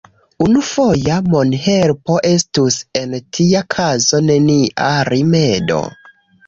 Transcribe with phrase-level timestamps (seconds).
[0.45, 5.81] Unufoja monhelpo estus en tia kazo nenia rimedo.